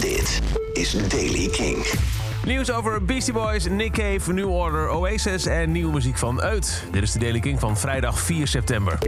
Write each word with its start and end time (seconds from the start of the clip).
Dit 0.00 0.40
is 0.72 1.08
Daily 1.08 1.48
King. 1.48 1.86
Nieuws 2.44 2.72
over 2.72 3.04
Beastie 3.04 3.32
Boys, 3.32 3.68
Nick 3.68 3.92
Cave, 3.92 4.32
New 4.32 4.50
Order, 4.50 4.88
Oasis 4.88 5.46
en 5.46 5.72
nieuwe 5.72 5.92
muziek 5.92 6.18
van 6.18 6.40
Uit. 6.40 6.84
Dit 6.90 7.02
is 7.02 7.12
de 7.12 7.18
Daily 7.18 7.40
King 7.40 7.60
van 7.60 7.76
vrijdag 7.76 8.20
4 8.20 8.46
september. 8.46 8.98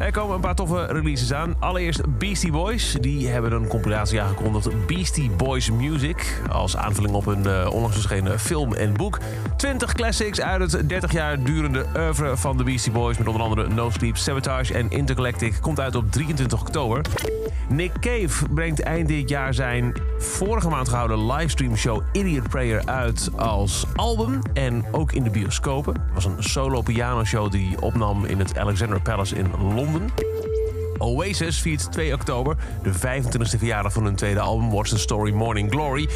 Er 0.00 0.12
komen 0.12 0.34
een 0.34 0.40
paar 0.40 0.54
toffe 0.54 0.84
releases 0.84 1.32
aan. 1.32 1.54
Allereerst 1.58 2.18
Beastie 2.18 2.52
Boys. 2.52 2.92
Die 3.00 3.28
hebben 3.28 3.52
een 3.52 3.66
compilatie 3.66 4.20
aangekondigd. 4.20 4.86
Beastie 4.86 5.30
Boys 5.30 5.70
Music. 5.70 6.42
Als 6.50 6.76
aanvulling 6.76 7.14
op 7.14 7.26
een 7.26 7.46
uh, 7.46 7.68
onlangs 7.72 7.96
verschenen 7.96 8.38
film 8.38 8.74
en 8.74 8.92
boek. 8.92 9.18
20 9.56 9.92
classics 9.92 10.40
uit 10.40 10.72
het 10.72 10.88
30 10.88 11.12
jaar 11.12 11.42
durende 11.42 11.86
oeuvre 11.96 12.36
van 12.36 12.56
de 12.56 12.64
Beastie 12.64 12.92
Boys. 12.92 13.18
Met 13.18 13.26
onder 13.26 13.42
andere 13.42 13.68
No 13.68 13.90
Sleep, 13.90 14.16
Sabotage 14.16 14.74
en 14.74 14.90
Intergalactic. 14.90 15.54
Komt 15.60 15.80
uit 15.80 15.94
op 15.94 16.10
23 16.10 16.60
oktober. 16.60 17.04
Nick 17.68 17.92
Cave 18.00 18.48
brengt 18.54 18.80
eind 18.80 19.08
dit 19.08 19.28
jaar 19.28 19.54
zijn 19.54 19.92
vorige 20.22 20.68
maand 20.68 20.88
gehouden 20.88 21.26
livestream 21.26 21.76
show 21.76 22.02
Idiot 22.12 22.48
Prayer 22.48 22.82
uit 22.84 23.30
als 23.36 23.84
album 23.94 24.40
en 24.52 24.84
ook 24.92 25.12
in 25.12 25.22
de 25.22 25.30
bioscopen. 25.30 25.94
Het 25.94 26.14
was 26.14 26.24
een 26.24 26.42
solo 26.42 26.82
piano 26.82 27.24
show 27.24 27.50
die 27.50 27.80
opnam 27.80 28.24
in 28.24 28.38
het 28.38 28.58
Alexander 28.58 29.00
Palace 29.02 29.36
in 29.36 29.46
Londen. 29.74 30.10
Oasis 31.00 31.60
viert 31.60 31.92
2 31.92 32.14
oktober 32.14 32.56
de 32.82 32.92
25e 32.92 33.58
verjaardag 33.58 33.92
van 33.92 34.04
hun 34.04 34.14
tweede 34.14 34.40
album 34.40 34.70
What's 34.70 34.90
the 34.90 34.98
Story 34.98 35.32
Morning 35.32 35.70
Glory. 35.70 36.08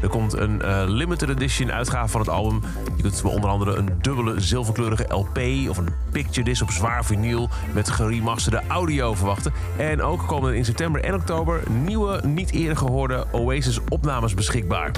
Er 0.00 0.08
komt 0.08 0.32
een 0.32 0.60
uh, 0.64 0.82
limited 0.86 1.28
edition 1.28 1.72
uitgave 1.72 2.08
van 2.08 2.20
het 2.20 2.30
album. 2.30 2.62
Je 2.96 3.02
kunt 3.02 3.22
onder 3.24 3.50
andere 3.50 3.74
een 3.74 3.88
dubbele 4.00 4.40
zilverkleurige 4.40 5.06
LP 5.08 5.38
of 5.68 5.76
een 5.76 5.94
picture 6.12 6.44
disc 6.44 6.62
op 6.62 6.70
zwaar 6.70 7.04
vinyl 7.04 7.48
met 7.74 7.90
geremasterde 7.90 8.62
audio 8.68 9.14
verwachten. 9.14 9.52
En 9.76 10.02
ook 10.02 10.26
komen 10.26 10.50
er 10.50 10.56
in 10.56 10.64
september 10.64 11.04
en 11.04 11.14
oktober 11.14 11.62
nieuwe, 11.70 12.20
niet 12.26 12.52
eerder 12.52 12.76
gehoorde 12.76 13.26
Oasis 13.32 13.78
opnames 13.88 14.34
beschikbaar. 14.34 14.90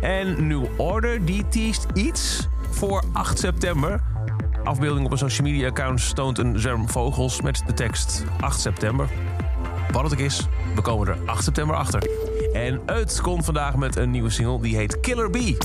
En 0.00 0.46
New 0.46 0.64
Order 0.76 1.24
die 1.24 1.48
teest 1.48 1.86
iets 1.94 2.48
voor 2.70 3.04
8 3.12 3.38
september 3.38 4.00
afbeelding 4.64 5.06
op 5.06 5.12
een 5.12 5.18
social 5.18 5.46
media 5.46 5.68
account 5.68 6.14
toont 6.14 6.38
een 6.38 6.58
zwerm 6.58 6.88
vogels 6.88 7.40
met 7.40 7.62
de 7.66 7.74
tekst 7.74 8.24
8 8.40 8.60
september. 8.60 9.08
Wat 9.90 10.02
het 10.02 10.12
ook 10.12 10.18
is, 10.18 10.46
we 10.74 10.82
komen 10.82 11.08
er 11.08 11.18
8 11.26 11.44
september 11.44 11.76
achter. 11.76 12.02
En 12.52 12.80
Uit 12.86 13.20
komt 13.20 13.44
vandaag 13.44 13.76
met 13.76 13.96
een 13.96 14.10
nieuwe 14.10 14.30
single 14.30 14.60
die 14.60 14.76
heet 14.76 15.00
Killer 15.00 15.30
Bee. 15.30 15.56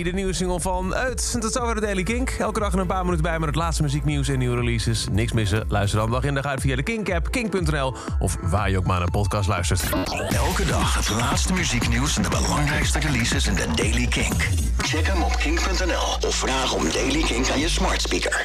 De 0.00 0.12
nieuwe 0.12 0.32
single 0.32 0.60
van 0.60 0.94
Uit. 0.94 1.36
Tot 1.40 1.52
zover 1.52 1.74
de 1.74 1.80
Daily 1.80 2.02
Kink. 2.02 2.30
Elke 2.30 2.60
dag 2.60 2.72
een 2.72 2.86
paar 2.86 3.04
minuten 3.04 3.22
bij 3.22 3.38
met 3.38 3.48
het 3.48 3.56
laatste 3.56 3.82
muzieknieuws 3.82 4.28
en 4.28 4.38
nieuwe 4.38 4.56
releases. 4.56 5.06
Niks 5.10 5.32
missen. 5.32 5.64
Luister 5.68 5.98
dan 5.98 6.10
dag 6.10 6.24
in 6.24 6.34
dag 6.34 6.44
uit 6.44 6.60
via 6.60 6.76
de 6.76 6.82
Kink-app, 6.82 7.30
kink.nl... 7.30 7.94
of 8.18 8.36
waar 8.40 8.70
je 8.70 8.76
ook 8.76 8.84
maar 8.84 8.96
naar 8.96 9.02
een 9.02 9.10
podcast 9.10 9.48
luistert. 9.48 9.82
Elke 10.28 10.64
dag 10.64 10.94
het 10.94 11.08
laatste 11.08 11.52
muzieknieuws 11.52 12.16
en 12.16 12.22
de 12.22 12.28
belangrijkste 12.28 12.98
releases 12.98 13.46
in 13.46 13.54
de 13.54 13.66
Daily 13.74 14.06
Kink. 14.06 14.48
Check 14.78 15.06
hem 15.06 15.22
op 15.22 15.36
kink.nl 15.36 16.28
of 16.28 16.34
vraag 16.34 16.74
om 16.74 16.90
Daily 16.92 17.22
Kink 17.22 17.50
aan 17.50 17.60
je 17.60 17.68
smart 17.68 18.02
speaker. 18.02 18.40